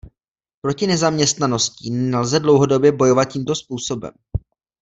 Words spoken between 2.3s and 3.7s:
dlouhodobě bojovat tímto